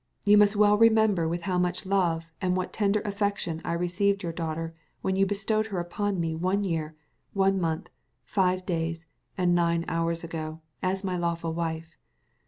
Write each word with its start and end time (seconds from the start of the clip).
You 0.25 0.35
must 0.35 0.55
well 0.55 0.79
remember 0.79 1.27
with 1.27 1.43
how 1.43 1.59
much 1.59 1.85
love 1.85 2.31
and 2.41 2.57
what 2.57 2.73
tender 2.73 3.01
affection 3.01 3.61
I 3.63 3.73
received 3.73 4.23
your 4.23 4.31
daughter 4.31 4.73
when 5.03 5.15
you 5.15 5.27
bestowed 5.27 5.67
her 5.67 5.77
upon 5.79 6.19
me 6.19 6.33
one 6.33 6.63
year, 6.63 6.95
one 7.33 7.61
month, 7.61 7.87
five 8.25 8.65
days, 8.65 9.05
and 9.37 9.53
nine 9.53 9.85
hours 9.87 10.23
ago, 10.23 10.61
as 10.81 11.03
my 11.03 11.17
lawful 11.17 11.53
wife. 11.53 11.99